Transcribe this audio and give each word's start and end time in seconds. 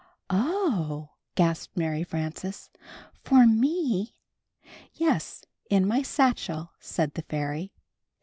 7' 0.31 0.41
Oh!" 0.47 1.09
gasped 1.35 1.77
Mary 1.77 2.03
Frances, 2.03 2.71
"for 3.23 3.45
me?" 3.45 4.15
"Yes, 4.95 5.45
in 5.69 5.85
my 5.85 6.01
satchel," 6.01 6.71
said 6.79 7.13
the 7.13 7.21
fairy. 7.21 7.71